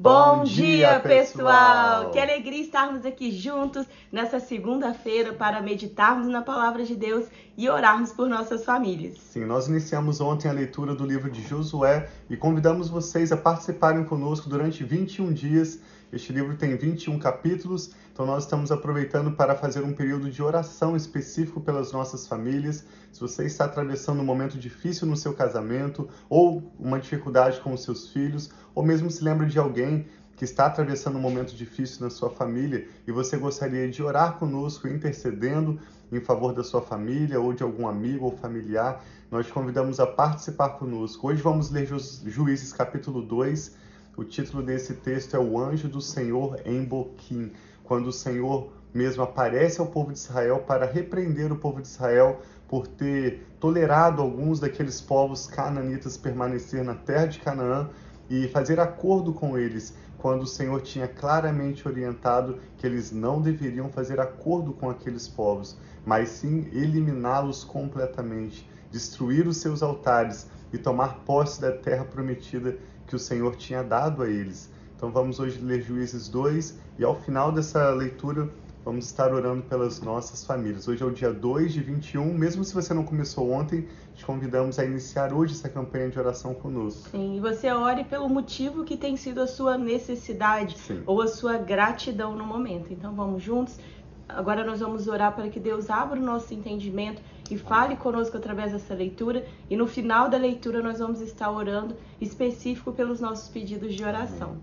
Bom 0.00 0.44
dia, 0.44 1.00
pessoal! 1.00 2.12
Que 2.12 2.20
alegria 2.20 2.62
estarmos 2.62 3.04
aqui 3.04 3.32
juntos 3.32 3.84
nessa 4.12 4.38
segunda-feira 4.38 5.32
para 5.32 5.60
meditarmos 5.60 6.28
na 6.28 6.40
palavra 6.40 6.84
de 6.84 6.94
Deus 6.94 7.26
e 7.56 7.68
orarmos 7.68 8.12
por 8.12 8.28
nossas 8.28 8.64
famílias. 8.64 9.18
Sim, 9.18 9.44
nós 9.44 9.66
iniciamos 9.66 10.20
ontem 10.20 10.48
a 10.48 10.52
leitura 10.52 10.94
do 10.94 11.04
livro 11.04 11.28
de 11.28 11.42
Josué 11.42 12.08
e 12.30 12.36
convidamos 12.36 12.88
vocês 12.88 13.32
a 13.32 13.36
participarem 13.36 14.04
conosco 14.04 14.48
durante 14.48 14.84
21 14.84 15.32
dias. 15.32 15.80
Este 16.10 16.32
livro 16.32 16.56
tem 16.56 16.74
21 16.74 17.18
capítulos, 17.18 17.90
então 18.10 18.24
nós 18.24 18.44
estamos 18.44 18.72
aproveitando 18.72 19.32
para 19.32 19.54
fazer 19.54 19.82
um 19.82 19.92
período 19.92 20.30
de 20.30 20.42
oração 20.42 20.96
específico 20.96 21.60
pelas 21.60 21.92
nossas 21.92 22.26
famílias. 22.26 22.82
Se 23.12 23.20
você 23.20 23.44
está 23.44 23.66
atravessando 23.66 24.22
um 24.22 24.24
momento 24.24 24.56
difícil 24.56 25.06
no 25.06 25.18
seu 25.18 25.34
casamento 25.34 26.08
ou 26.26 26.72
uma 26.78 26.98
dificuldade 26.98 27.60
com 27.60 27.74
os 27.74 27.82
seus 27.82 28.08
filhos, 28.08 28.50
ou 28.74 28.82
mesmo 28.82 29.10
se 29.10 29.22
lembra 29.22 29.46
de 29.46 29.58
alguém 29.58 30.06
que 30.34 30.44
está 30.44 30.64
atravessando 30.64 31.18
um 31.18 31.20
momento 31.20 31.54
difícil 31.54 32.02
na 32.02 32.08
sua 32.08 32.30
família 32.30 32.88
e 33.06 33.12
você 33.12 33.36
gostaria 33.36 33.86
de 33.90 34.02
orar 34.02 34.38
conosco, 34.38 34.88
intercedendo 34.88 35.78
em 36.10 36.20
favor 36.20 36.54
da 36.54 36.64
sua 36.64 36.80
família 36.80 37.38
ou 37.38 37.52
de 37.52 37.62
algum 37.62 37.86
amigo 37.86 38.24
ou 38.24 38.34
familiar, 38.34 39.04
nós 39.30 39.46
te 39.46 39.52
convidamos 39.52 40.00
a 40.00 40.06
participar 40.06 40.70
conosco. 40.70 41.28
Hoje 41.28 41.42
vamos 41.42 41.70
ler 41.70 41.86
Juízes 42.24 42.72
capítulo 42.72 43.20
2. 43.20 43.87
O 44.18 44.24
título 44.24 44.64
desse 44.64 44.94
texto 44.94 45.36
é 45.36 45.38
O 45.38 45.56
Anjo 45.56 45.86
do 45.86 46.00
Senhor 46.00 46.60
em 46.64 46.82
Boquim, 46.82 47.52
quando 47.84 48.08
o 48.08 48.12
Senhor 48.12 48.72
mesmo 48.92 49.22
aparece 49.22 49.80
ao 49.80 49.86
povo 49.86 50.12
de 50.12 50.18
Israel 50.18 50.58
para 50.66 50.86
repreender 50.86 51.52
o 51.52 51.56
povo 51.56 51.80
de 51.80 51.86
Israel 51.86 52.42
por 52.66 52.88
ter 52.88 53.46
tolerado 53.60 54.20
alguns 54.20 54.58
daqueles 54.58 55.00
povos 55.00 55.46
cananitas 55.46 56.16
permanecer 56.16 56.82
na 56.82 56.96
terra 56.96 57.26
de 57.26 57.38
Canaã 57.38 57.90
e 58.28 58.48
fazer 58.48 58.80
acordo 58.80 59.32
com 59.32 59.56
eles, 59.56 59.94
quando 60.18 60.42
o 60.42 60.48
Senhor 60.48 60.82
tinha 60.82 61.06
claramente 61.06 61.86
orientado 61.86 62.58
que 62.76 62.84
eles 62.88 63.12
não 63.12 63.40
deveriam 63.40 63.88
fazer 63.88 64.18
acordo 64.18 64.72
com 64.72 64.90
aqueles 64.90 65.28
povos, 65.28 65.78
mas 66.04 66.30
sim 66.30 66.66
eliminá-los 66.72 67.62
completamente, 67.62 68.68
destruir 68.90 69.46
os 69.46 69.58
seus 69.58 69.80
altares 69.80 70.48
e 70.72 70.76
tomar 70.76 71.20
posse 71.24 71.60
da 71.60 71.70
terra 71.70 72.04
prometida 72.04 72.76
que 73.08 73.16
o 73.16 73.18
Senhor 73.18 73.56
tinha 73.56 73.82
dado 73.82 74.22
a 74.22 74.28
eles. 74.28 74.70
Então 74.96 75.10
vamos 75.10 75.40
hoje 75.40 75.58
ler 75.60 75.82
Juízes 75.82 76.28
2 76.28 76.78
e 76.98 77.04
ao 77.04 77.14
final 77.14 77.50
dessa 77.50 77.90
leitura 77.90 78.48
vamos 78.84 79.06
estar 79.06 79.32
orando 79.32 79.62
pelas 79.62 80.00
nossas 80.00 80.44
famílias. 80.44 80.86
Hoje 80.88 81.02
é 81.02 81.06
o 81.06 81.10
dia 81.10 81.32
2 81.32 81.72
de 81.72 81.80
21, 81.80 82.34
mesmo 82.34 82.64
se 82.64 82.74
você 82.74 82.92
não 82.92 83.04
começou 83.04 83.50
ontem, 83.50 83.88
te 84.14 84.24
convidamos 84.24 84.78
a 84.78 84.84
iniciar 84.84 85.32
hoje 85.32 85.54
essa 85.54 85.68
campanha 85.68 86.08
de 86.08 86.18
oração 86.18 86.54
conosco. 86.54 87.08
Sim, 87.10 87.36
e 87.36 87.40
você 87.40 87.70
ore 87.70 88.04
pelo 88.04 88.28
motivo 88.28 88.84
que 88.84 88.96
tem 88.96 89.16
sido 89.16 89.40
a 89.40 89.46
sua 89.46 89.78
necessidade 89.78 90.76
Sim. 90.78 91.02
ou 91.06 91.22
a 91.22 91.28
sua 91.28 91.56
gratidão 91.58 92.34
no 92.34 92.44
momento. 92.44 92.92
Então 92.92 93.14
vamos 93.14 93.42
juntos. 93.42 93.78
Agora 94.28 94.64
nós 94.64 94.80
vamos 94.80 95.08
orar 95.08 95.34
para 95.34 95.48
que 95.48 95.58
Deus 95.58 95.88
abra 95.88 96.18
o 96.18 96.22
nosso 96.22 96.52
entendimento 96.52 97.22
e 97.50 97.56
fale 97.58 97.96
conosco 97.96 98.36
através 98.36 98.72
dessa 98.72 98.94
leitura. 98.94 99.46
E 99.68 99.76
no 99.76 99.86
final 99.86 100.28
da 100.28 100.36
leitura 100.36 100.82
nós 100.82 100.98
vamos 100.98 101.20
estar 101.20 101.50
orando 101.50 101.96
específico 102.20 102.92
pelos 102.92 103.20
nossos 103.20 103.48
pedidos 103.48 103.94
de 103.94 104.04
oração. 104.04 104.56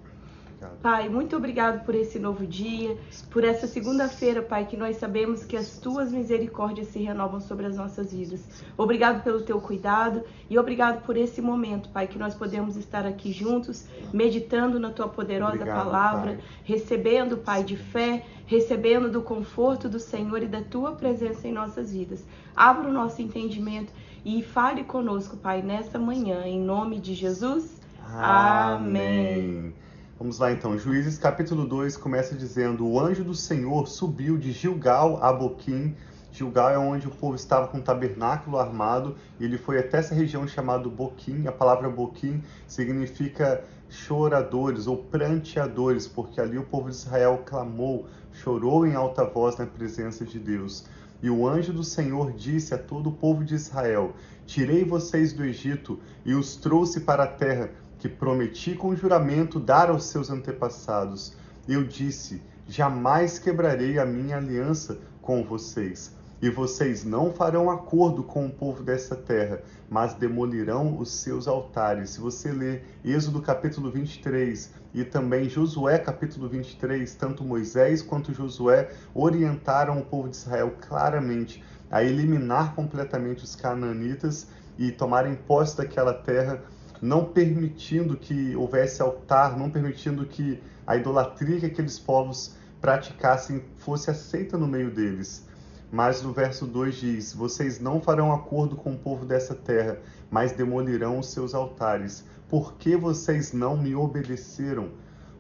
Amém. 0.62 0.78
Pai, 0.82 1.10
muito 1.10 1.36
obrigado 1.36 1.86
por 1.86 1.96
esse 1.96 2.20
novo 2.20 2.46
dia, 2.46 2.98
por 3.30 3.44
essa 3.44 3.68
segunda-feira, 3.68 4.42
Pai, 4.42 4.66
que 4.66 4.78
nós 4.78 4.98
sabemos 4.98 5.44
que 5.44 5.58
as 5.58 5.78
tuas 5.78 6.12
misericórdias 6.12 6.88
se 6.88 7.00
renovam 7.00 7.40
sobre 7.40 7.66
as 7.66 7.76
nossas 7.76 8.14
vidas. 8.14 8.42
Obrigado 8.78 9.24
pelo 9.24 9.42
teu 9.42 9.60
cuidado 9.60 10.24
e 10.50 10.58
obrigado 10.58 11.04
por 11.06 11.18
esse 11.18 11.42
momento, 11.42 11.90
Pai, 11.90 12.08
que 12.08 12.18
nós 12.18 12.34
podemos 12.36 12.76
estar 12.78 13.06
aqui 13.06 13.32
juntos, 13.32 13.86
meditando 14.14 14.80
na 14.80 14.92
tua 14.92 15.08
poderosa 15.08 15.56
obrigado, 15.56 15.84
palavra, 15.84 16.32
pai. 16.34 16.44
recebendo, 16.64 17.38
Pai, 17.38 17.64
de 17.64 17.78
fé, 17.78 18.26
recebendo 18.46 19.10
do 19.10 19.22
conforto 19.22 19.90
do 19.90 20.00
Senhor 20.00 20.42
e 20.44 20.48
da 20.48 20.62
tua 20.62 20.94
presença 20.94 21.48
em 21.48 21.52
nossas 21.52 21.92
vidas. 21.92 22.26
Abra 22.56 22.90
o 22.90 22.94
nosso 22.94 23.22
entendimento 23.22 23.92
e 24.24 24.42
fale 24.42 24.84
conosco, 24.84 25.38
Pai, 25.38 25.62
nessa 25.62 26.00
manhã, 26.00 26.44
em 26.46 26.60
nome 26.60 27.00
de 27.00 27.14
Jesus. 27.14 27.82
Amém. 28.08 29.72
Amém. 29.72 29.74
Vamos 30.18 30.40
lá 30.40 30.50
então, 30.50 30.78
Juízes 30.78 31.18
capítulo 31.18 31.68
2 31.68 31.98
começa 31.98 32.36
dizendo: 32.36 32.88
O 32.88 32.98
anjo 33.02 33.22
do 33.22 33.36
Senhor 33.36 33.86
subiu 33.86 34.38
de 34.38 34.54
Gilgal 34.54 35.22
a 35.22 35.34
Boquim. 35.34 35.94
Gilgal 36.32 36.70
é 36.70 36.78
onde 36.78 37.06
o 37.06 37.12
povo 37.12 37.36
estava 37.36 37.68
com 37.68 37.80
um 37.80 37.82
tabernáculo 37.82 38.58
armado, 38.58 39.18
e 39.38 39.44
ele 39.44 39.58
foi 39.58 39.78
até 39.78 39.98
essa 39.98 40.16
região 40.16 40.48
chamada 40.48 40.88
Boquim. 40.88 41.48
A 41.48 41.52
palavra 41.52 41.90
Boquim 41.90 42.42
significa 42.66 43.62
choradores 43.90 44.88
ou 44.88 44.96
pranteadores, 44.96 46.08
porque 46.08 46.40
ali 46.40 46.58
o 46.58 46.64
povo 46.64 46.90
de 46.90 46.96
Israel 46.96 47.44
clamou, 47.46 48.08
chorou 48.32 48.88
em 48.88 48.96
alta 48.96 49.26
voz 49.26 49.58
na 49.58 49.66
presença 49.66 50.24
de 50.24 50.40
Deus. 50.40 50.86
E 51.22 51.30
o 51.30 51.46
anjo 51.46 51.74
do 51.74 51.84
Senhor 51.84 52.32
disse 52.32 52.74
a 52.74 52.78
todo 52.78 53.10
o 53.10 53.14
povo 53.14 53.44
de 53.44 53.56
Israel: 53.56 54.14
Tirei 54.46 54.86
vocês 54.86 55.34
do 55.34 55.44
Egito 55.44 56.00
e 56.24 56.34
os 56.34 56.56
trouxe 56.56 57.02
para 57.02 57.24
a 57.24 57.28
terra 57.28 57.70
que 58.06 58.10
prometi 58.10 58.76
com 58.76 58.96
juramento 58.96 59.60
dar 59.60 59.90
aos 59.90 60.04
seus 60.06 60.30
antepassados. 60.30 61.34
Eu 61.68 61.84
disse: 61.84 62.40
jamais 62.68 63.40
quebrarei 63.40 63.98
a 63.98 64.06
minha 64.06 64.38
aliança 64.38 65.00
com 65.24 65.44
vocês. 65.44 66.16
E 66.40 66.48
vocês 66.48 67.04
não 67.04 67.34
farão 67.34 67.68
acordo 67.68 68.22
com 68.22 68.46
o 68.46 68.52
povo 68.52 68.84
dessa 68.84 69.16
terra, 69.16 69.64
mas 69.90 70.14
demolirão 70.14 71.00
os 71.00 71.10
seus 71.10 71.48
altares. 71.48 72.12
Se 72.12 72.20
você 72.20 72.52
ler 72.52 72.86
Êxodo 73.04 73.42
capítulo 73.42 73.90
23 73.90 74.72
e 74.94 75.04
também 75.04 75.50
Josué 75.50 75.98
capítulo 75.98 76.48
23, 76.48 77.12
tanto 77.16 77.44
Moisés 77.44 78.04
quanto 78.04 78.36
Josué 78.36 78.92
orientaram 79.16 79.98
o 79.98 80.06
povo 80.06 80.30
de 80.30 80.36
Israel 80.36 80.76
claramente 80.80 81.64
a 81.90 82.04
eliminar 82.04 82.76
completamente 82.76 83.44
os 83.44 83.56
cananitas 83.56 84.48
e 84.78 84.92
tomarem 84.92 85.34
posse 85.34 85.78
daquela 85.78 86.14
terra 86.14 86.62
não 87.02 87.26
permitindo 87.26 88.16
que 88.16 88.56
houvesse 88.56 89.02
altar, 89.02 89.58
não 89.58 89.70
permitindo 89.70 90.26
que 90.26 90.62
a 90.86 90.96
idolatria 90.96 91.60
que 91.60 91.66
aqueles 91.66 92.00
povos 92.00 92.56
praticassem 92.80 93.64
fosse 93.78 94.10
aceita 94.10 94.58
no 94.58 94.68
meio 94.68 94.92
deles. 94.92 95.48
Mas 95.92 96.22
no 96.22 96.34
verso 96.34 96.66
2 96.66 96.96
diz: 96.96 97.34
Vocês 97.34 97.80
não 97.80 98.02
farão 98.02 98.32
acordo 98.32 98.76
com 98.76 98.94
o 98.94 98.98
povo 98.98 99.26
dessa 99.26 99.56
terra, 99.56 100.00
mas 100.30 100.52
demolirão 100.52 101.20
os 101.20 101.30
seus 101.30 101.54
altares, 101.54 102.26
porque 102.50 102.96
vocês 102.98 103.54
não 103.54 103.78
me 103.78 103.96
obedeceram. 103.96 104.90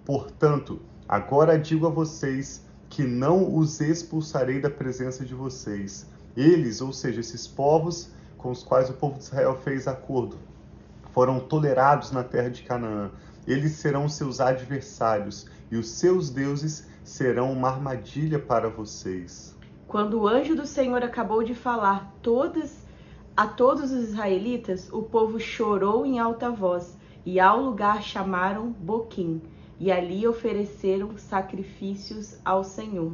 Portanto, 0.06 0.82
agora 1.08 1.58
digo 1.58 1.88
a 1.88 1.90
vocês 1.90 2.66
que 2.90 3.04
não 3.04 3.56
os 3.56 3.82
expulsarei 3.82 4.60
da 4.60 4.70
presença 4.70 5.26
de 5.26 5.34
vocês. 5.34 6.08
Eles, 6.38 6.82
ou 6.82 6.94
seja, 6.94 7.20
esses 7.20 7.48
povos 7.48 8.12
com 8.38 8.52
os 8.52 8.64
quais 8.64 8.90
o 8.90 8.94
povo 8.94 9.18
de 9.18 9.24
Israel 9.24 9.58
fez 9.64 9.88
acordo, 9.88 10.38
foram 11.16 11.40
tolerados 11.40 12.12
na 12.12 12.26
terra 12.26 12.50
de 12.50 12.62
Canaã. 12.64 13.10
Eles 13.48 13.72
serão 13.72 14.10
seus 14.10 14.42
adversários 14.42 15.48
e 15.72 15.78
os 15.78 15.92
seus 15.92 16.30
deuses 16.30 16.86
serão 17.06 17.54
uma 17.54 17.70
armadilha 17.70 18.38
para 18.38 18.70
vocês. 18.70 19.56
Quando 19.88 20.20
o 20.20 20.28
anjo 20.28 20.58
do 20.58 20.68
Senhor 20.68 21.02
acabou 21.04 21.42
de 21.42 21.56
falar 21.56 22.14
todas 22.22 22.84
a 23.38 23.48
todos 23.48 23.92
os 23.94 24.10
israelitas, 24.10 24.90
o 24.92 25.04
povo 25.04 25.40
chorou 25.40 26.06
em 26.06 26.20
alta 26.20 26.50
voz 26.50 26.98
e 27.26 27.40
ao 27.40 27.62
lugar 27.62 28.04
chamaram 28.04 28.72
Boquim 28.72 29.42
e 29.80 29.94
ali 29.94 30.28
ofereceram 30.28 31.18
sacrifícios 31.18 32.38
ao 32.44 32.62
Senhor. 32.62 33.14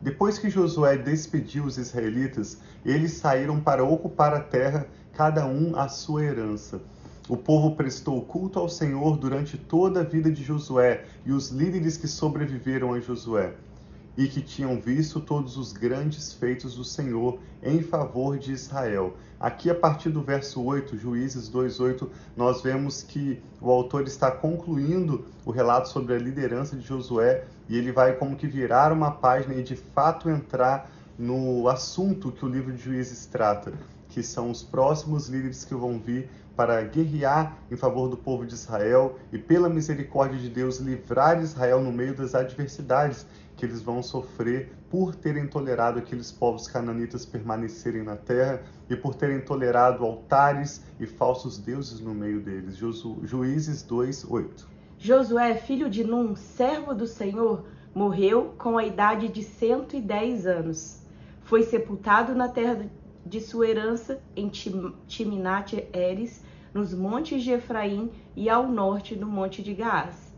Depois 0.00 0.38
que 0.38 0.48
Josué 0.48 0.96
despediu 0.96 1.64
os 1.64 1.76
israelitas, 1.76 2.60
eles 2.84 3.14
saíram 3.14 3.60
para 3.60 3.82
ocupar 3.82 4.32
a 4.32 4.40
terra, 4.40 4.86
cada 5.12 5.44
um 5.44 5.76
a 5.76 5.88
sua 5.88 6.22
herança. 6.22 6.80
O 7.30 7.36
povo 7.36 7.76
prestou 7.76 8.20
culto 8.22 8.58
ao 8.58 8.68
Senhor 8.68 9.16
durante 9.16 9.56
toda 9.56 10.00
a 10.00 10.02
vida 10.02 10.32
de 10.32 10.42
Josué 10.42 11.04
e 11.24 11.30
os 11.30 11.50
líderes 11.50 11.96
que 11.96 12.08
sobreviveram 12.08 12.92
a 12.92 12.98
Josué 12.98 13.54
e 14.18 14.26
que 14.26 14.40
tinham 14.40 14.80
visto 14.80 15.20
todos 15.20 15.56
os 15.56 15.72
grandes 15.72 16.32
feitos 16.32 16.74
do 16.74 16.82
Senhor 16.82 17.38
em 17.62 17.82
favor 17.82 18.36
de 18.36 18.50
Israel. 18.50 19.14
Aqui, 19.38 19.70
a 19.70 19.74
partir 19.76 20.10
do 20.10 20.20
verso 20.20 20.60
8, 20.60 20.96
Juízes 20.98 21.48
2,8, 21.48 22.08
nós 22.36 22.62
vemos 22.62 23.04
que 23.04 23.40
o 23.60 23.70
autor 23.70 24.08
está 24.08 24.32
concluindo 24.32 25.24
o 25.46 25.52
relato 25.52 25.88
sobre 25.88 26.14
a 26.14 26.18
liderança 26.18 26.74
de 26.74 26.84
Josué 26.84 27.44
e 27.68 27.78
ele 27.78 27.92
vai 27.92 28.14
como 28.16 28.34
que 28.34 28.48
virar 28.48 28.92
uma 28.92 29.12
página 29.12 29.54
e 29.54 29.62
de 29.62 29.76
fato 29.76 30.28
entrar 30.28 30.90
no 31.16 31.68
assunto 31.68 32.32
que 32.32 32.44
o 32.44 32.48
livro 32.48 32.72
de 32.72 32.82
Juízes 32.82 33.24
trata, 33.26 33.72
que 34.08 34.20
são 34.20 34.50
os 34.50 34.64
próximos 34.64 35.28
líderes 35.28 35.64
que 35.64 35.76
vão 35.76 35.96
vir 35.96 36.28
para 36.56 36.82
guerrear 36.82 37.56
em 37.70 37.76
favor 37.76 38.08
do 38.08 38.16
povo 38.16 38.44
de 38.44 38.54
Israel 38.54 39.18
e, 39.32 39.38
pela 39.38 39.68
misericórdia 39.68 40.38
de 40.38 40.48
Deus, 40.48 40.78
livrar 40.78 41.40
Israel 41.40 41.80
no 41.80 41.92
meio 41.92 42.14
das 42.14 42.34
adversidades 42.34 43.26
que 43.56 43.66
eles 43.66 43.82
vão 43.82 44.02
sofrer 44.02 44.72
por 44.90 45.14
terem 45.14 45.46
tolerado 45.46 45.98
aqueles 45.98 46.32
povos 46.32 46.66
cananitas 46.66 47.26
permanecerem 47.26 48.02
na 48.02 48.16
terra 48.16 48.62
e 48.88 48.96
por 48.96 49.14
terem 49.14 49.40
tolerado 49.40 50.04
altares 50.04 50.82
e 50.98 51.06
falsos 51.06 51.58
deuses 51.58 52.00
no 52.00 52.14
meio 52.14 52.40
deles. 52.40 52.76
Ju 52.76 52.90
Juízes 53.22 53.82
2, 53.82 54.24
8. 54.28 54.68
Josué, 54.98 55.54
filho 55.54 55.88
de 55.88 56.04
Num, 56.04 56.34
servo 56.34 56.94
do 56.94 57.06
Senhor, 57.06 57.64
morreu 57.94 58.54
com 58.58 58.76
a 58.76 58.84
idade 58.84 59.28
de 59.28 59.42
110 59.42 60.46
anos. 60.46 61.00
Foi 61.42 61.62
sepultado 61.62 62.34
na 62.34 62.48
terra 62.48 62.86
de 63.24 63.40
sua 63.40 63.68
herança 63.68 64.20
em 64.34 64.48
Timnat 64.48 65.74
Eres, 65.92 66.44
nos 66.72 66.94
montes 66.94 67.42
de 67.42 67.52
Efraim 67.52 68.10
e 68.36 68.48
ao 68.48 68.68
norte 68.68 69.14
do 69.14 69.26
monte 69.26 69.62
de 69.62 69.74
Gaás. 69.74 70.32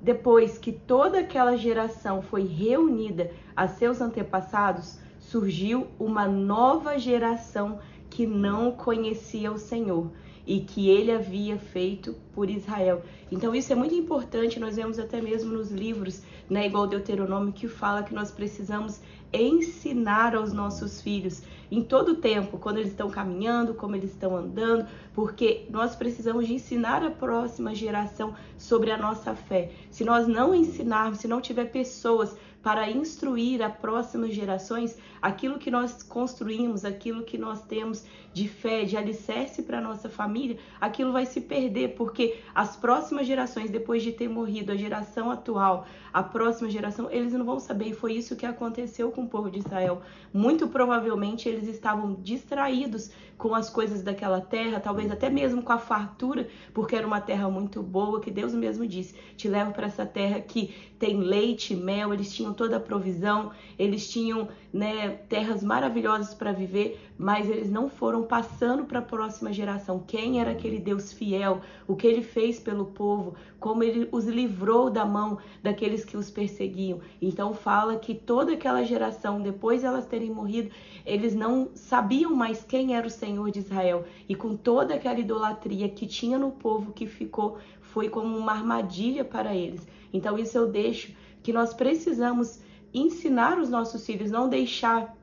Depois 0.00 0.58
que 0.58 0.70
toda 0.70 1.20
aquela 1.20 1.56
geração 1.56 2.22
foi 2.22 2.44
reunida 2.44 3.30
a 3.56 3.66
seus 3.66 4.00
antepassados, 4.00 4.98
surgiu 5.18 5.88
uma 5.98 6.28
nova 6.28 6.98
geração 6.98 7.80
que 8.08 8.26
não 8.26 8.72
conhecia 8.72 9.50
o 9.50 9.58
Senhor 9.58 10.10
e 10.46 10.60
que 10.60 10.88
ele 10.88 11.12
havia 11.12 11.58
feito 11.58 12.14
por 12.32 12.48
Israel. 12.48 13.02
Então 13.30 13.54
isso 13.54 13.70
é 13.70 13.76
muito 13.76 13.94
importante, 13.94 14.58
nós 14.58 14.76
vemos 14.76 14.98
até 14.98 15.20
mesmo 15.20 15.52
nos 15.52 15.70
livros, 15.70 16.22
né, 16.48 16.66
igual 16.66 16.86
Deuteronômio, 16.86 17.52
que 17.52 17.68
fala 17.68 18.02
que 18.02 18.14
nós 18.14 18.30
precisamos 18.30 19.00
ensinar 19.30 20.34
aos 20.34 20.52
nossos 20.54 21.02
filhos 21.02 21.42
em 21.70 21.82
todo 21.82 22.12
o 22.12 22.16
tempo, 22.16 22.58
quando 22.58 22.78
eles 22.78 22.90
estão 22.90 23.10
caminhando, 23.10 23.74
como 23.74 23.94
eles 23.94 24.10
estão 24.10 24.36
andando, 24.36 24.86
porque 25.14 25.66
nós 25.70 25.94
precisamos 25.94 26.46
de 26.46 26.54
ensinar 26.54 27.04
a 27.04 27.10
próxima 27.10 27.74
geração 27.74 28.34
sobre 28.56 28.90
a 28.90 28.96
nossa 28.96 29.34
fé. 29.34 29.70
Se 29.90 30.04
nós 30.04 30.26
não 30.26 30.54
ensinarmos, 30.54 31.18
se 31.18 31.28
não 31.28 31.40
tiver 31.40 31.66
pessoas 31.66 32.36
para 32.62 32.90
instruir 32.90 33.62
as 33.62 33.74
próximas 33.76 34.34
gerações 34.34 34.96
aquilo 35.20 35.58
que 35.58 35.70
nós 35.70 36.02
construímos, 36.02 36.84
aquilo 36.84 37.22
que 37.22 37.38
nós 37.38 37.62
temos 37.62 38.04
de 38.32 38.48
fé, 38.48 38.84
de 38.84 38.96
alicerce 38.96 39.62
para 39.62 39.80
nossa 39.80 40.08
família, 40.08 40.58
aquilo 40.80 41.12
vai 41.12 41.26
se 41.26 41.40
perder, 41.40 41.94
porque 41.96 42.38
as 42.54 42.76
próximas 42.76 43.26
gerações, 43.26 43.70
depois 43.70 44.02
de 44.02 44.12
ter 44.12 44.28
morrido 44.28 44.70
a 44.70 44.76
geração 44.76 45.30
atual, 45.30 45.86
a 46.12 46.22
próxima 46.22 46.70
geração, 46.70 47.10
eles 47.10 47.32
não 47.32 47.44
vão 47.44 47.58
saber, 47.58 47.88
e 47.88 47.94
foi 47.94 48.12
isso 48.12 48.36
que 48.36 48.46
aconteceu 48.46 49.10
com 49.10 49.22
o 49.22 49.28
povo 49.28 49.50
de 49.50 49.58
Israel. 49.58 50.02
Muito 50.32 50.68
provavelmente 50.68 51.48
eles 51.48 51.66
estavam 51.66 52.14
distraídos 52.14 53.10
com 53.36 53.54
as 53.54 53.70
coisas 53.70 54.02
daquela 54.02 54.40
terra, 54.40 54.80
talvez 54.80 55.10
até 55.10 55.30
mesmo 55.30 55.62
com 55.62 55.72
a 55.72 55.78
fartura, 55.78 56.48
porque 56.74 56.96
era 56.96 57.06
uma 57.06 57.20
terra 57.20 57.48
muito 57.48 57.82
boa, 57.82 58.20
que 58.20 58.30
Deus 58.30 58.52
mesmo 58.52 58.86
disse: 58.86 59.14
te 59.36 59.48
levo 59.48 59.72
para 59.72 59.86
essa 59.86 60.04
terra 60.04 60.40
que 60.40 60.74
tem 60.98 61.20
leite, 61.20 61.74
mel, 61.74 62.12
eles 62.12 62.34
tinham 62.34 62.52
toda 62.58 62.76
a 62.76 62.80
provisão, 62.80 63.52
eles 63.78 64.10
tinham 64.10 64.48
né, 64.72 65.10
terras 65.28 65.62
maravilhosas 65.62 66.34
para 66.34 66.50
viver, 66.50 67.00
mas 67.16 67.48
eles 67.48 67.70
não 67.70 67.88
foram 67.88 68.24
passando 68.24 68.84
para 68.84 68.98
a 68.98 69.02
próxima 69.02 69.52
geração. 69.52 70.02
Quem 70.04 70.40
era 70.40 70.50
aquele 70.50 70.80
Deus 70.80 71.12
fiel, 71.12 71.60
o 71.86 71.94
que 71.94 72.06
ele 72.06 72.20
fez 72.20 72.58
pelo 72.58 72.86
povo, 72.86 73.36
como 73.60 73.84
ele 73.84 74.08
os 74.10 74.26
livrou 74.26 74.90
da 74.90 75.06
mão 75.06 75.38
daqueles 75.62 76.04
que 76.04 76.16
os 76.16 76.30
perseguiam. 76.30 77.00
Então 77.22 77.54
fala 77.54 77.96
que 77.96 78.14
toda 78.14 78.52
aquela 78.52 78.82
geração, 78.82 79.40
depois 79.40 79.80
de 79.80 79.86
elas 79.86 80.04
terem 80.04 80.30
morrido, 80.30 80.70
eles 81.06 81.34
não 81.34 81.70
sabiam 81.74 82.34
mais 82.34 82.64
quem 82.64 82.96
era 82.96 83.06
o 83.06 83.10
Senhor 83.10 83.50
de 83.52 83.60
Israel, 83.60 84.04
e 84.28 84.34
com 84.34 84.56
toda 84.56 84.94
aquela 84.94 85.20
idolatria 85.20 85.88
que 85.88 86.06
tinha 86.06 86.38
no 86.38 86.50
povo 86.50 86.92
que 86.92 87.06
ficou, 87.06 87.58
foi 87.80 88.08
como 88.08 88.36
uma 88.36 88.52
armadilha 88.52 89.24
para 89.24 89.54
eles. 89.54 89.86
Então 90.12 90.38
isso 90.38 90.56
eu 90.58 90.68
deixo 90.68 91.12
que 91.48 91.52
nós 91.54 91.72
precisamos 91.72 92.60
ensinar 92.92 93.58
os 93.58 93.70
nossos 93.70 94.04
filhos, 94.04 94.30
não 94.30 94.50
deixar 94.50 95.16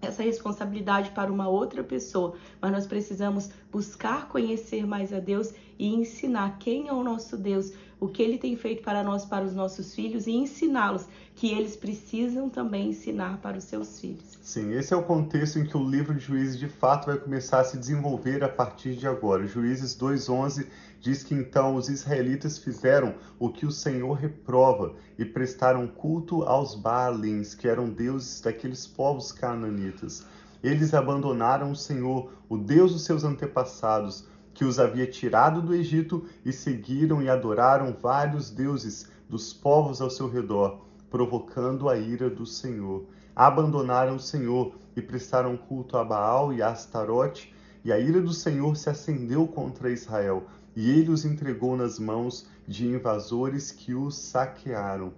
essa 0.00 0.22
responsabilidade 0.22 1.10
para 1.10 1.32
uma 1.32 1.48
outra 1.48 1.82
pessoa, 1.82 2.36
mas 2.60 2.70
nós 2.70 2.86
precisamos 2.86 3.50
buscar 3.72 4.28
conhecer 4.28 4.86
mais 4.86 5.12
a 5.12 5.18
Deus 5.18 5.52
e 5.78 5.94
ensinar 5.94 6.58
quem 6.58 6.88
é 6.88 6.92
o 6.92 7.02
nosso 7.02 7.36
Deus, 7.36 7.72
o 8.00 8.08
que 8.08 8.22
ele 8.22 8.38
tem 8.38 8.56
feito 8.56 8.82
para 8.82 9.02
nós, 9.02 9.24
para 9.24 9.44
os 9.44 9.54
nossos 9.54 9.94
filhos 9.94 10.26
e 10.26 10.32
ensiná-los 10.32 11.06
que 11.34 11.50
eles 11.50 11.74
precisam 11.74 12.48
também 12.48 12.90
ensinar 12.90 13.38
para 13.38 13.56
os 13.56 13.64
seus 13.64 13.98
filhos. 13.98 14.38
Sim, 14.42 14.72
esse 14.74 14.92
é 14.92 14.96
o 14.96 15.02
contexto 15.02 15.58
em 15.58 15.64
que 15.64 15.76
o 15.76 15.82
livro 15.82 16.14
de 16.14 16.20
Juízes 16.20 16.58
de 16.58 16.68
fato 16.68 17.06
vai 17.06 17.16
começar 17.16 17.60
a 17.60 17.64
se 17.64 17.78
desenvolver 17.78 18.44
a 18.44 18.48
partir 18.48 18.94
de 18.94 19.06
agora. 19.06 19.46
Juízes 19.46 19.96
2:11 19.96 20.66
diz 21.00 21.22
que 21.22 21.34
então 21.34 21.76
os 21.76 21.88
israelitas 21.88 22.58
fizeram 22.58 23.14
o 23.38 23.48
que 23.48 23.66
o 23.66 23.70
Senhor 23.70 24.14
reprova 24.14 24.94
e 25.18 25.24
prestaram 25.24 25.86
culto 25.86 26.42
aos 26.42 26.74
Baalins, 26.74 27.54
que 27.54 27.68
eram 27.68 27.88
deuses 27.88 28.40
daqueles 28.40 28.86
povos 28.86 29.32
cananitas. 29.32 30.24
Eles 30.62 30.94
abandonaram 30.94 31.72
o 31.72 31.76
Senhor, 31.76 32.30
o 32.48 32.56
Deus 32.56 32.92
dos 32.92 33.04
seus 33.04 33.22
antepassados, 33.22 34.26
que 34.54 34.64
os 34.64 34.78
havia 34.78 35.06
tirado 35.06 35.60
do 35.60 35.74
Egito 35.74 36.24
e 36.44 36.52
seguiram 36.52 37.20
e 37.20 37.28
adoraram 37.28 37.92
vários 38.00 38.50
deuses 38.50 39.10
dos 39.28 39.52
povos 39.52 40.00
ao 40.00 40.08
seu 40.08 40.30
redor, 40.30 40.86
provocando 41.10 41.88
a 41.88 41.98
ira 41.98 42.30
do 42.30 42.46
Senhor. 42.46 43.04
Abandonaram 43.34 44.14
o 44.14 44.20
Senhor 44.20 44.74
e 44.96 45.02
prestaram 45.02 45.56
culto 45.56 45.96
a 45.96 46.04
Baal 46.04 46.52
e 46.52 46.62
a 46.62 46.70
Astarote, 46.70 47.52
e 47.84 47.92
a 47.92 47.98
ira 47.98 48.20
do 48.20 48.32
Senhor 48.32 48.76
se 48.76 48.88
acendeu 48.88 49.46
contra 49.46 49.90
Israel, 49.90 50.44
e 50.76 50.90
ele 50.90 51.10
os 51.10 51.24
entregou 51.24 51.76
nas 51.76 51.98
mãos 51.98 52.46
de 52.66 52.86
invasores 52.86 53.72
que 53.72 53.92
os 53.92 54.16
saquearam. 54.16 55.12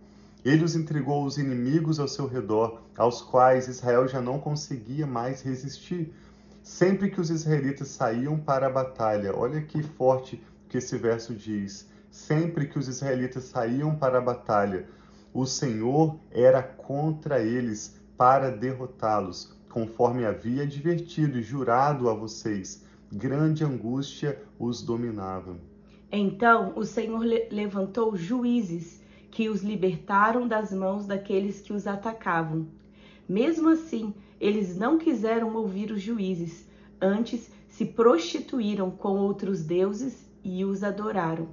Ele 0.44 0.64
os 0.64 0.74
entregou 0.74 1.22
aos 1.22 1.38
inimigos 1.38 2.00
ao 2.00 2.08
seu 2.08 2.26
redor, 2.26 2.80
aos 2.96 3.20
quais 3.20 3.68
Israel 3.68 4.08
já 4.08 4.20
não 4.20 4.38
conseguia 4.38 5.06
mais 5.06 5.42
resistir 5.42 6.12
Sempre 6.66 7.10
que 7.10 7.20
os 7.20 7.30
israelitas 7.30 7.86
saíam 7.86 8.40
para 8.40 8.66
a 8.66 8.70
batalha, 8.70 9.32
olha 9.32 9.62
que 9.62 9.84
forte 9.84 10.42
que 10.68 10.78
esse 10.78 10.98
verso 10.98 11.32
diz. 11.32 11.88
Sempre 12.10 12.66
que 12.66 12.76
os 12.76 12.88
israelitas 12.88 13.44
saíam 13.44 13.94
para 13.94 14.18
a 14.18 14.20
batalha, 14.20 14.88
o 15.32 15.46
Senhor 15.46 16.18
era 16.28 16.64
contra 16.64 17.40
eles 17.40 17.96
para 18.16 18.50
derrotá-los, 18.50 19.56
conforme 19.70 20.26
havia 20.26 20.64
advertido 20.64 21.38
e 21.38 21.42
jurado 21.42 22.10
a 22.10 22.14
vocês. 22.14 22.84
Grande 23.12 23.64
angústia 23.64 24.36
os 24.58 24.82
dominava. 24.82 25.56
Então 26.10 26.72
o 26.74 26.84
Senhor 26.84 27.24
levantou 27.48 28.16
juízes 28.16 29.00
que 29.30 29.48
os 29.48 29.62
libertaram 29.62 30.48
das 30.48 30.72
mãos 30.72 31.06
daqueles 31.06 31.60
que 31.60 31.72
os 31.72 31.86
atacavam. 31.86 32.66
Mesmo 33.28 33.70
assim, 33.70 34.14
eles 34.40 34.76
não 34.76 34.98
quiseram 34.98 35.54
ouvir 35.56 35.90
os 35.90 36.00
juízes, 36.00 36.68
antes 37.00 37.50
se 37.68 37.84
prostituíram 37.84 38.90
com 38.90 39.18
outros 39.18 39.62
deuses 39.62 40.26
e 40.44 40.64
os 40.64 40.84
adoraram. 40.84 41.48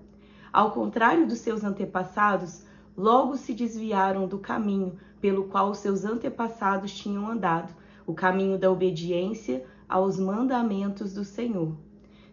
Ao 0.52 0.72
contrário 0.72 1.28
dos 1.28 1.40
seus 1.40 1.64
antepassados, 1.64 2.64
logo 2.96 3.36
se 3.38 3.54
desviaram 3.54 4.28
do 4.28 4.38
caminho 4.38 4.98
pelo 5.20 5.46
qual 5.46 5.74
seus 5.74 6.06
antepassados 6.06 6.94
tinham 6.94 7.28
andado, 7.28 7.74
o 8.06 8.14
caminho 8.14 8.58
da 8.58 8.70
obediência 8.70 9.66
aos 9.90 10.20
mandamentos 10.20 11.14
do 11.14 11.24
Senhor. 11.24 11.76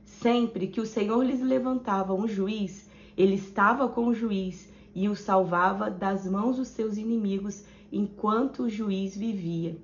Sempre 0.04 0.66
que 0.66 0.80
o 0.80 0.86
Senhor 0.86 1.22
lhes 1.24 1.40
levantava 1.40 2.12
um 2.12 2.28
juiz, 2.28 2.90
ele 3.16 3.36
estava 3.36 3.88
com 3.88 4.08
o 4.08 4.14
juiz 4.14 4.70
e 4.94 5.08
o 5.08 5.16
salvava 5.16 5.90
das 5.90 6.26
mãos 6.26 6.56
dos 6.56 6.68
seus 6.68 6.96
inimigos 6.96 7.64
enquanto 7.92 8.64
o 8.64 8.68
juiz 8.68 9.16
vivia 9.16 9.76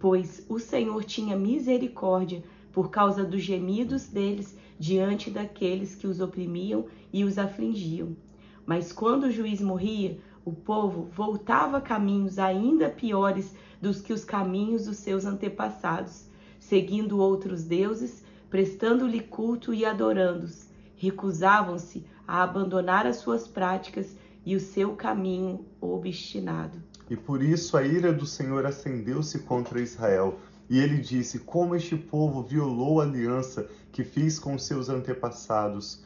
pois 0.00 0.46
o 0.48 0.58
Senhor 0.58 1.04
tinha 1.04 1.36
misericórdia 1.36 2.42
por 2.72 2.90
causa 2.90 3.22
dos 3.22 3.42
gemidos 3.42 4.06
deles 4.06 4.56
diante 4.78 5.30
daqueles 5.30 5.94
que 5.94 6.06
os 6.06 6.20
oprimiam 6.20 6.86
e 7.12 7.22
os 7.22 7.36
afligiam. 7.38 8.16
Mas 8.64 8.92
quando 8.92 9.24
o 9.24 9.30
juiz 9.30 9.60
morria, 9.60 10.18
o 10.42 10.52
povo 10.52 11.10
voltava 11.12 11.82
caminhos 11.82 12.38
ainda 12.38 12.88
piores 12.88 13.54
dos 13.80 14.00
que 14.00 14.12
os 14.12 14.24
caminhos 14.24 14.86
dos 14.86 14.96
seus 14.96 15.26
antepassados, 15.26 16.30
seguindo 16.58 17.18
outros 17.18 17.62
deuses, 17.64 18.24
prestando-lhe 18.48 19.20
culto 19.20 19.74
e 19.74 19.84
adorando-os. 19.84 20.70
Recusavam-se 20.96 22.06
a 22.26 22.42
abandonar 22.42 23.06
as 23.06 23.16
suas 23.16 23.46
práticas 23.46 24.16
e 24.46 24.56
o 24.56 24.60
seu 24.60 24.96
caminho 24.96 25.66
obstinado. 25.78 26.89
E 27.10 27.16
por 27.16 27.42
isso 27.42 27.76
a 27.76 27.82
ira 27.82 28.12
do 28.12 28.24
Senhor 28.24 28.64
acendeu-se 28.64 29.40
contra 29.40 29.80
Israel. 29.80 30.38
E 30.68 30.78
ele 30.78 30.98
disse: 30.98 31.40
Como 31.40 31.74
este 31.74 31.96
povo 31.96 32.44
violou 32.44 33.00
a 33.00 33.04
aliança 33.04 33.68
que 33.90 34.04
fiz 34.04 34.38
com 34.38 34.56
seus 34.56 34.88
antepassados, 34.88 36.04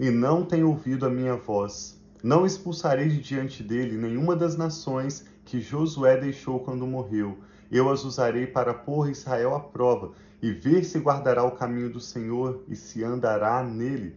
e 0.00 0.10
não 0.10 0.46
tem 0.46 0.64
ouvido 0.64 1.04
a 1.04 1.10
minha 1.10 1.36
voz. 1.36 2.00
Não 2.22 2.46
expulsarei 2.46 3.08
de 3.08 3.20
diante 3.20 3.62
dele 3.62 3.96
nenhuma 3.98 4.34
das 4.34 4.56
nações 4.56 5.26
que 5.44 5.60
Josué 5.60 6.16
deixou 6.16 6.60
quando 6.60 6.86
morreu. 6.86 7.38
Eu 7.70 7.90
as 7.90 8.02
usarei 8.02 8.46
para 8.46 8.72
pôr 8.72 9.10
Israel 9.10 9.54
à 9.54 9.60
prova 9.60 10.12
e 10.40 10.50
ver 10.50 10.84
se 10.84 10.98
guardará 10.98 11.44
o 11.44 11.52
caminho 11.52 11.90
do 11.90 12.00
Senhor 12.00 12.64
e 12.68 12.74
se 12.74 13.04
andará 13.04 13.62
nele. 13.62 14.16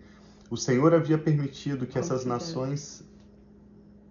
O 0.49 0.55
Senhor 0.55 0.93
havia 0.93 1.17
permitido 1.17 1.85
que 1.85 1.99
essas 1.99 2.23
nações 2.23 3.03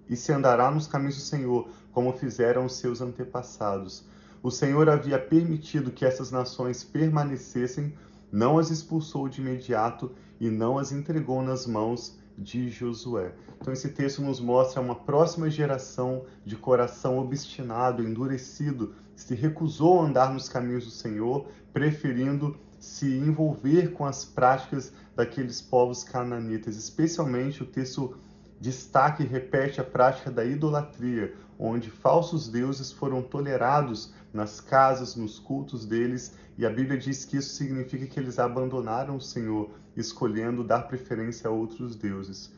e 0.08 0.16
se 0.16 0.32
andará 0.32 0.70
nos 0.70 0.88
caminhos 0.88 1.16
do 1.16 1.22
Senhor, 1.22 1.68
como 1.92 2.12
fizeram 2.12 2.66
os 2.66 2.75
seus 2.75 3.00
antepassados. 3.00 4.04
O 4.42 4.50
Senhor 4.50 4.88
havia 4.88 5.18
permitido 5.18 5.90
que 5.90 6.04
essas 6.04 6.30
nações 6.30 6.82
permanecessem, 6.82 7.92
não 8.32 8.59
as 8.59 8.70
expulsou 8.70 9.28
de 9.28 9.40
imediato 9.40 10.12
e 10.40 10.49
não 10.49 10.78
as 10.78 10.92
entregou 10.92 11.42
nas 11.42 11.66
mãos 11.66 12.18
de 12.38 12.70
Josué. 12.70 13.32
Então 13.61 13.73
esse 13.73 13.90
texto 13.90 14.23
nos 14.23 14.40
mostra 14.40 14.80
uma 14.80 14.94
próxima 14.94 15.50
geração 15.50 16.25
de 16.44 16.56
coração 16.56 17.18
obstinado, 17.18 18.02
endurecido, 18.02 18.94
que 19.14 19.23
se 19.23 19.35
recusou 19.35 20.00
a 20.00 20.06
andar 20.06 20.32
nos 20.32 20.49
caminhos 20.49 20.85
do 20.85 20.90
Senhor, 20.90 21.47
preferindo 21.73 22.56
se 22.78 23.06
envolver 23.18 23.92
com 23.92 24.06
as 24.06 24.25
práticas 24.25 24.92
daqueles 25.14 25.61
povos 25.61 26.02
cananitas, 26.02 26.76
especialmente 26.76 27.62
o 27.62 27.66
texto 27.66 28.16
destaca 28.61 29.23
e 29.23 29.26
repete 29.26 29.81
a 29.81 29.85
prática 29.85 30.31
da 30.31 30.45
idolatria, 30.45 31.35
onde 31.59 31.90
falsos 31.90 32.49
deuses 32.49 32.93
foram 32.93 33.23
tolerados 33.23 34.12
nas 34.33 34.61
casas, 34.61 35.17
nos 35.17 35.38
cultos 35.38 35.87
deles, 35.87 36.37
e 36.59 36.67
a 36.67 36.71
Bíblia 36.71 36.99
diz 36.99 37.25
que 37.25 37.38
isso 37.38 37.55
significa 37.55 38.07
que 38.07 38.21
eles 38.21 38.38
abandonaram 38.38 39.17
o 39.17 39.21
Senhor, 39.21 39.71
escolhendo 39.97 40.62
dar 40.62 40.87
preferência 40.87 41.49
a 41.49 41.52
outros 41.52 41.97
deuses. 41.97 42.52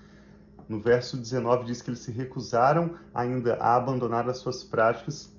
No 0.68 0.80
verso 0.80 1.16
19 1.16 1.64
diz 1.64 1.80
que 1.80 1.90
eles 1.90 2.00
se 2.00 2.10
recusaram 2.10 2.96
ainda 3.14 3.54
a 3.54 3.76
abandonar 3.76 4.28
as 4.28 4.38
suas 4.38 4.64
práticas 4.64 5.32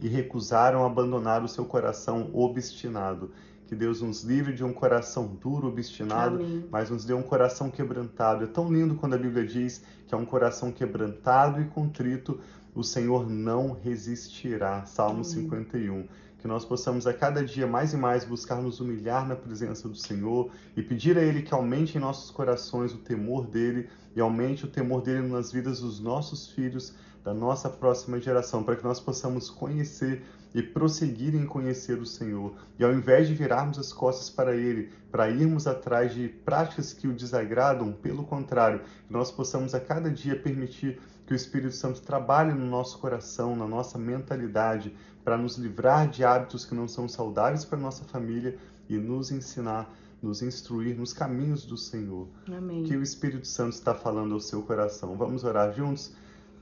e 0.00 0.08
recusaram 0.08 0.84
abandonar 0.84 1.42
o 1.42 1.48
seu 1.48 1.64
coração 1.64 2.30
obstinado. 2.32 3.30
Que 3.66 3.74
Deus 3.74 4.00
nos 4.02 4.22
livre 4.22 4.52
de 4.52 4.62
um 4.62 4.72
coração 4.72 5.26
duro, 5.26 5.68
obstinado, 5.68 6.36
Amém. 6.36 6.64
mas 6.70 6.90
nos 6.90 7.04
dê 7.04 7.14
um 7.14 7.22
coração 7.22 7.70
quebrantado. 7.70 8.44
É 8.44 8.46
tão 8.46 8.72
lindo 8.72 8.94
quando 8.94 9.14
a 9.14 9.18
Bíblia 9.18 9.46
diz 9.46 9.82
que 10.06 10.14
é 10.14 10.18
um 10.18 10.26
coração 10.26 10.70
quebrantado 10.70 11.60
e 11.60 11.64
contrito, 11.66 12.40
o 12.74 12.82
Senhor 12.82 13.28
não 13.28 13.72
resistirá. 13.72 14.84
Salmo 14.84 15.22
Amém. 15.22 15.24
51 15.24 16.06
que 16.44 16.48
nós 16.48 16.62
possamos 16.62 17.06
a 17.06 17.14
cada 17.14 17.42
dia 17.42 17.66
mais 17.66 17.94
e 17.94 17.96
mais 17.96 18.22
buscar 18.22 18.60
nos 18.60 18.78
humilhar 18.78 19.26
na 19.26 19.34
presença 19.34 19.88
do 19.88 19.96
Senhor 19.96 20.50
e 20.76 20.82
pedir 20.82 21.16
a 21.16 21.22
Ele 21.22 21.40
que 21.40 21.54
aumente 21.54 21.96
em 21.96 22.00
nossos 22.02 22.30
corações 22.30 22.92
o 22.92 22.98
temor 22.98 23.46
dele 23.46 23.88
e 24.14 24.20
aumente 24.20 24.66
o 24.66 24.68
temor 24.68 25.00
dele 25.00 25.26
nas 25.26 25.50
vidas 25.50 25.80
dos 25.80 25.98
nossos 26.00 26.50
filhos, 26.50 26.92
da 27.24 27.32
nossa 27.32 27.70
próxima 27.70 28.20
geração, 28.20 28.62
para 28.62 28.76
que 28.76 28.84
nós 28.84 29.00
possamos 29.00 29.48
conhecer 29.48 30.22
e 30.54 30.62
prosseguir 30.62 31.34
em 31.34 31.46
conhecer 31.46 31.98
o 31.98 32.06
Senhor. 32.06 32.54
E 32.78 32.84
ao 32.84 32.92
invés 32.92 33.26
de 33.26 33.34
virarmos 33.34 33.78
as 33.78 33.92
costas 33.92 34.28
para 34.28 34.54
Ele, 34.54 34.92
para 35.10 35.30
irmos 35.30 35.66
atrás 35.66 36.14
de 36.14 36.28
práticas 36.28 36.92
que 36.92 37.08
o 37.08 37.14
desagradam, 37.14 37.92
pelo 37.92 38.24
contrário, 38.24 38.80
que 39.06 39.12
nós 39.12 39.32
possamos 39.32 39.74
a 39.74 39.80
cada 39.80 40.10
dia 40.10 40.38
permitir 40.38 41.00
que 41.26 41.32
o 41.32 41.36
Espírito 41.36 41.74
Santo 41.74 42.02
trabalhe 42.02 42.52
no 42.52 42.66
nosso 42.66 42.98
coração, 42.98 43.56
na 43.56 43.66
nossa 43.66 43.98
mentalidade, 43.98 44.94
para 45.24 45.38
nos 45.38 45.56
livrar 45.56 46.06
de 46.06 46.22
hábitos 46.22 46.66
que 46.66 46.74
não 46.74 46.86
são 46.86 47.08
saudáveis 47.08 47.64
para 47.64 47.78
nossa 47.78 48.04
família 48.04 48.58
e 48.88 48.98
nos 48.98 49.32
ensinar, 49.32 49.90
nos 50.22 50.42
instruir 50.42 50.94
nos 50.94 51.14
caminhos 51.14 51.64
do 51.64 51.78
Senhor. 51.78 52.28
Amém. 52.46 52.84
Que 52.84 52.94
o 52.94 53.02
Espírito 53.02 53.46
Santo 53.46 53.72
está 53.72 53.94
falando 53.94 54.34
ao 54.34 54.40
seu 54.40 54.62
coração. 54.62 55.16
Vamos 55.16 55.42
orar 55.42 55.72
juntos? 55.72 56.12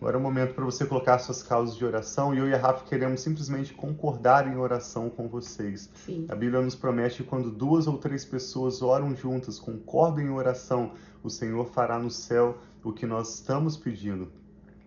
Agora 0.02 0.16
é 0.16 0.18
o 0.18 0.20
momento 0.20 0.54
para 0.54 0.64
você 0.64 0.84
colocar 0.84 1.16
suas 1.20 1.44
causas 1.44 1.76
de 1.76 1.84
oração 1.84 2.34
e 2.34 2.38
eu 2.38 2.48
e 2.48 2.52
a 2.52 2.58
Rafa 2.58 2.84
queremos 2.84 3.20
simplesmente 3.20 3.72
concordar 3.72 4.48
em 4.48 4.56
oração 4.56 5.08
com 5.08 5.28
vocês. 5.28 5.88
Sim. 5.94 6.26
A 6.28 6.34
Bíblia 6.34 6.60
nos 6.60 6.74
promete 6.74 7.22
que 7.22 7.28
quando 7.28 7.52
duas 7.52 7.86
ou 7.86 7.96
três 7.96 8.24
pessoas 8.24 8.82
oram 8.82 9.14
juntas, 9.14 9.60
concordam 9.60 10.24
em 10.24 10.30
oração, 10.30 10.90
o 11.22 11.30
Senhor 11.30 11.68
fará 11.68 12.00
no 12.00 12.10
céu 12.10 12.58
o 12.82 12.92
que 12.92 13.06
nós 13.06 13.32
estamos 13.34 13.76
pedindo. 13.76 14.32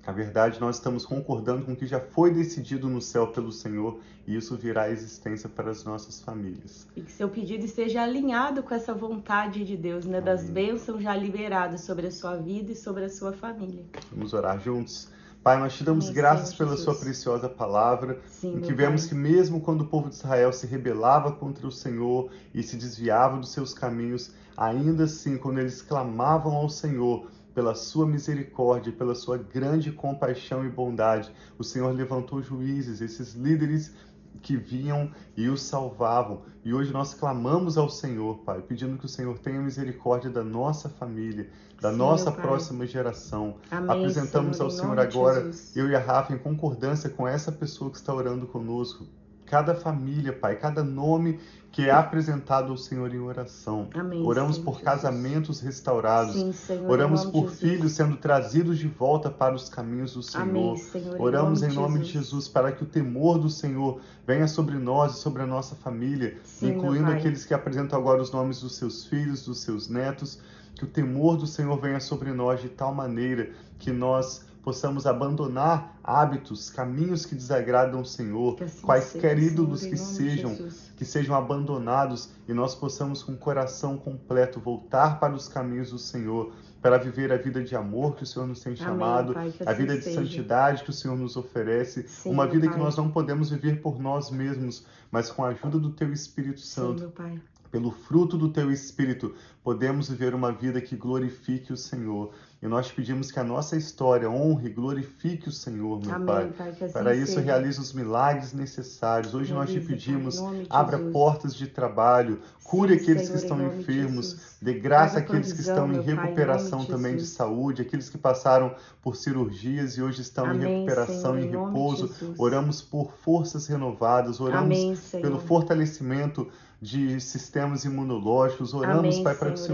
Na 0.05 0.13
verdade, 0.13 0.59
nós 0.61 0.75
estamos 0.75 1.03
concordando 1.05 1.65
com 1.65 1.71
o 1.71 1.75
que 1.75 1.87
já 1.87 1.99
foi 1.99 2.31
decidido 2.31 2.87
no 2.87 3.01
céu 3.01 3.27
pelo 3.27 3.51
Senhor 3.51 3.99
e 4.27 4.35
isso 4.35 4.55
virá 4.55 4.83
à 4.83 4.91
existência 4.91 5.49
para 5.49 5.71
as 5.71 5.83
nossas 5.83 6.21
famílias. 6.21 6.87
E 6.95 7.01
que 7.01 7.11
seu 7.11 7.27
pedido 7.27 7.65
esteja 7.65 8.03
alinhado 8.03 8.61
com 8.61 8.73
essa 8.75 8.93
vontade 8.93 9.65
de 9.65 9.75
Deus, 9.75 10.05
né? 10.05 10.19
Amém. 10.19 10.25
Das 10.25 10.47
bênçãos 10.47 11.01
já 11.01 11.15
liberadas 11.15 11.81
sobre 11.81 12.07
a 12.07 12.11
sua 12.11 12.35
vida 12.35 12.71
e 12.71 12.75
sobre 12.75 13.05
a 13.05 13.09
sua 13.09 13.33
família. 13.33 13.83
Vamos 14.11 14.33
orar 14.33 14.59
juntos? 14.59 15.09
Pai, 15.41 15.59
nós 15.59 15.75
te 15.75 15.83
damos 15.83 16.05
Amém, 16.05 16.15
graças 16.15 16.49
Senhor 16.49 16.57
pela 16.57 16.69
Jesus. 16.71 16.85
sua 16.85 16.95
preciosa 16.95 17.47
palavra, 17.49 18.19
Sim, 18.27 18.57
em 18.57 18.61
que 18.61 18.73
vemos 18.73 19.01
pai. 19.01 19.09
que 19.09 19.15
mesmo 19.15 19.61
quando 19.61 19.81
o 19.81 19.85
povo 19.87 20.09
de 20.09 20.15
Israel 20.15 20.51
se 20.51 20.65
rebelava 20.65 21.31
contra 21.31 21.67
o 21.67 21.71
Senhor 21.71 22.31
e 22.53 22.63
se 22.63 22.75
desviava 22.75 23.37
dos 23.37 23.51
seus 23.51 23.71
caminhos, 23.71 24.31
ainda 24.57 25.03
assim, 25.03 25.37
quando 25.37 25.59
eles 25.59 25.83
clamavam 25.83 26.55
ao 26.55 26.67
Senhor, 26.67 27.27
pela 27.55 27.73
sua 27.73 28.05
misericórdia, 28.05 28.91
pela 28.91 29.15
sua 29.15 29.37
grande 29.37 29.89
compaixão 29.91 30.65
e 30.65 30.69
bondade, 30.69 31.31
o 31.57 31.63
Senhor 31.63 31.95
levantou 31.95 32.41
juízes, 32.41 32.99
esses 32.99 33.33
líderes 33.33 33.95
que 34.41 34.57
vinham 34.57 35.09
e 35.37 35.47
os 35.47 35.61
salvavam. 35.61 36.43
E 36.65 36.73
hoje 36.73 36.91
nós 36.91 37.13
clamamos 37.13 37.77
ao 37.77 37.89
Senhor, 37.89 38.39
Pai, 38.39 38.61
pedindo 38.61 38.97
que 38.97 39.05
o 39.05 39.09
Senhor 39.09 39.39
tenha 39.39 39.61
misericórdia 39.61 40.29
da 40.29 40.43
nossa 40.43 40.89
família, 40.89 41.49
da 41.81 41.91
Sim, 41.91 41.97
nossa 41.97 42.31
próxima 42.31 42.85
geração. 42.85 43.55
Amém, 43.71 43.89
Apresentamos 43.89 44.57
Senhor, 44.57 44.65
ao 44.65 44.71
Senhor 44.71 44.99
agora, 44.99 45.49
eu 45.75 45.89
e 45.89 45.95
a 45.95 45.99
Rafa, 45.99 46.33
em 46.33 46.37
concordância 46.37 47.09
com 47.09 47.25
essa 47.25 47.51
pessoa 47.51 47.89
que 47.89 47.97
está 47.97 48.13
orando 48.13 48.45
conosco, 48.45 49.07
cada 49.45 49.75
família, 49.75 50.33
Pai, 50.33 50.55
cada 50.55 50.83
nome 50.83 51.39
que 51.71 51.89
é 51.89 51.91
apresentado 51.91 52.71
ao 52.71 52.77
Senhor 52.77 53.13
em 53.13 53.19
oração. 53.19 53.89
Amém, 53.93 54.25
Oramos 54.25 54.55
Senhor 54.55 54.65
por 54.65 54.75
Jesus. 54.75 54.85
casamentos 54.85 55.59
restaurados. 55.59 56.33
Sim, 56.33 56.53
Senhor, 56.53 56.89
Oramos 56.89 57.25
por 57.25 57.49
filhos 57.49 57.91
sendo 57.91 58.15
trazidos 58.15 58.77
de 58.77 58.87
volta 58.87 59.29
para 59.29 59.53
os 59.53 59.67
caminhos 59.67 60.13
do 60.13 60.23
Senhor. 60.23 60.47
Amém, 60.47 60.77
Senhor, 60.77 61.19
Oramos 61.19 61.63
em 61.63 61.73
nome, 61.73 61.99
de 61.99 62.13
Jesus 62.13 62.47
para 62.47 62.71
que 62.71 62.83
o 62.83 62.85
temor 62.85 63.37
do 63.37 63.49
Senhor 63.49 63.99
venha 64.25 64.47
sobre 64.47 64.75
nós 64.75 65.17
e 65.17 65.19
sobre 65.19 65.43
a 65.43 65.45
nossa 65.45 65.75
família, 65.75 66.37
Sim, 66.43 66.69
incluindo 66.69 67.11
aqueles 67.11 67.45
que 67.45 67.53
apresentam 67.53 67.99
agora 67.99 68.21
os 68.21 68.31
nomes 68.31 68.61
dos 68.61 68.75
seus 68.75 69.05
filhos, 69.05 69.45
dos 69.45 69.59
seus 69.59 69.89
netos. 69.89 70.39
Que 70.75 70.83
o 70.83 70.87
temor 70.87 71.37
do 71.37 71.47
Senhor 71.47 71.79
venha 71.79 72.01
sobre 72.01 72.31
nós 72.33 72.61
de 72.61 72.67
tal 72.69 72.93
maneira 72.93 73.51
que 73.79 73.91
nós 73.91 74.45
possamos 74.65 75.05
abandonar 75.05 75.95
hábitos, 76.03 76.71
caminhos 76.71 77.23
que 77.23 77.35
desagradam 77.35 78.01
o 78.01 78.05
Senhor, 78.05 78.57
assim 78.63 78.81
quaisquer 78.81 79.37
seja, 79.37 79.51
ídolos 79.51 79.81
Senhor, 79.81 79.91
que 79.91 79.97
sejam, 79.97 80.57
que 80.97 81.05
sejam 81.05 81.35
abandonados 81.35 82.31
e 82.47 82.53
nós 82.53 82.73
possamos 82.73 83.21
com 83.21 83.33
o 83.33 83.37
coração 83.37 83.95
completo 83.95 84.59
voltar 84.59 85.19
para 85.19 85.35
os 85.35 85.47
caminhos 85.47 85.91
do 85.91 85.99
Senhor, 85.99 86.51
para 86.81 86.97
viver 86.97 87.31
a 87.31 87.37
vida 87.37 87.63
de 87.63 87.75
amor 87.75 88.15
que 88.15 88.23
o 88.23 88.25
Senhor 88.25 88.47
nos 88.47 88.59
tem 88.59 88.75
chamado, 88.75 89.37
Amém, 89.37 89.51
pai, 89.51 89.67
a 89.67 89.71
assim 89.71 89.81
vida 89.81 89.97
de 89.97 90.03
seja. 90.03 90.21
santidade 90.21 90.83
que 90.83 90.89
o 90.89 90.93
Senhor 90.93 91.15
nos 91.15 91.37
oferece, 91.37 92.07
Sim, 92.07 92.31
uma 92.31 92.47
vida 92.47 92.65
pai. 92.65 92.75
que 92.75 92.83
nós 92.83 92.97
não 92.97 93.11
podemos 93.11 93.51
viver 93.51 93.81
por 93.83 93.99
nós 93.99 94.31
mesmos, 94.31 94.83
mas 95.11 95.29
com 95.29 95.45
a 95.45 95.49
ajuda 95.49 95.77
do 95.77 95.91
Teu 95.91 96.11
Espírito 96.11 96.61
Santo. 96.61 97.13
Sim. 97.15 97.39
Pelo 97.71 97.91
fruto 97.91 98.37
do 98.37 98.53
teu 98.53 98.71
espírito, 98.71 99.35
podemos 99.61 100.07
viver 100.07 100.33
uma 100.33 100.49
vida 100.49 100.79
que 100.79 100.95
glorifique 100.95 101.73
o 101.73 101.77
Senhor. 101.77 102.31
E 102.61 102.67
nós 102.67 102.91
pedimos 102.91 103.31
que 103.31 103.39
a 103.39 103.43
nossa 103.43 103.75
história 103.75 104.29
honre 104.29 104.67
e 104.67 104.73
glorifique 104.73 105.49
o 105.49 105.51
Senhor, 105.51 106.01
meu 106.01 106.15
Amém, 106.15 106.25
Pai. 106.25 106.53
pai, 106.57 106.69
assim 106.69 106.91
Para 106.91 107.13
isso, 107.15 107.33
seja. 107.33 107.41
realize 107.41 107.79
os 107.79 107.93
milagres 107.93 108.53
necessários. 108.53 109.33
Hoje 109.35 109.53
nós 109.53 109.69
te 109.69 109.79
Pai, 109.79 109.87
pedimos, 109.89 110.35
de 110.35 110.65
abra 110.69 110.97
Jesus. 110.97 111.13
portas 111.13 111.55
de 111.55 111.67
trabalho, 111.67 112.39
cure 112.63 112.95
Sim, 112.95 113.01
aqueles 113.03 113.23
Senhor, 113.23 113.37
que 113.37 113.43
estão 113.43 113.61
em 113.61 113.79
enfermos, 113.79 114.57
dê 114.61 114.73
graça 114.73 115.19
àqueles 115.19 115.53
que 115.53 115.59
estão 115.59 115.91
em 115.91 116.01
Pai, 116.01 116.15
recuperação 116.15 116.79
de 116.79 116.87
também 116.87 117.15
de 117.17 117.25
saúde, 117.25 117.81
aqueles 117.81 118.09
que 118.09 118.17
passaram 118.17 118.73
por 119.01 119.15
cirurgias 119.15 119.97
e 119.97 120.01
hoje 120.01 120.21
estão 120.21 120.47
em 120.47 120.49
Amém, 120.51 120.85
recuperação 120.85 121.37
e 121.37 121.45
em 121.45 121.51
nome 121.51 121.65
de 121.65 121.65
repouso. 121.67 122.35
Oramos 122.37 122.81
por 122.81 123.11
forças 123.11 123.67
renovadas, 123.67 124.39
oramos 124.39 124.65
Amém, 124.65 124.97
pelo 125.21 125.39
fortalecimento 125.39 126.47
de 126.81 127.19
sistemas 127.19 127.83
imunológicos. 127.85 128.73
Oramos, 128.73 129.19
Pai, 129.19 129.33
para 129.35 129.49
que 129.49 129.55
o 129.55 129.57
Senhor 129.57 129.73